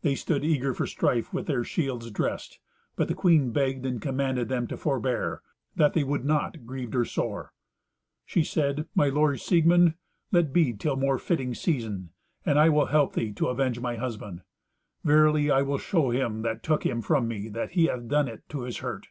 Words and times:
They 0.00 0.14
stood 0.14 0.42
eager 0.42 0.72
for 0.72 0.86
strife 0.86 1.34
with 1.34 1.46
their 1.46 1.64
shields 1.64 2.10
dressed, 2.10 2.58
but 2.96 3.08
the 3.08 3.14
queen 3.14 3.50
begged 3.52 3.84
and 3.84 4.00
commanded 4.00 4.48
them 4.48 4.66
to 4.68 4.76
forbear; 4.78 5.42
that 5.76 5.92
they 5.92 6.02
would 6.02 6.24
not, 6.24 6.64
grieved 6.64 6.94
her 6.94 7.04
sore. 7.04 7.52
She 8.24 8.42
said, 8.42 8.88
"My 8.94 9.10
lord 9.10 9.38
Siegmund, 9.38 9.96
let 10.32 10.54
be, 10.54 10.72
till 10.72 10.96
more 10.96 11.18
fitting 11.18 11.54
season, 11.54 12.08
and 12.46 12.58
I 12.58 12.70
will 12.70 12.86
help 12.86 13.12
thee 13.12 13.34
to 13.34 13.48
avenge 13.48 13.80
my 13.80 13.96
husband. 13.96 14.40
Verily, 15.04 15.50
I 15.50 15.60
will 15.60 15.76
show 15.76 16.08
him 16.08 16.40
that 16.40 16.62
took 16.62 16.86
him 16.86 17.02
from 17.02 17.28
me 17.28 17.50
that 17.50 17.72
he 17.72 17.84
hath 17.84 18.08
done 18.08 18.28
it 18.28 18.48
to 18.48 18.62
his 18.62 18.78
hurt. 18.78 19.08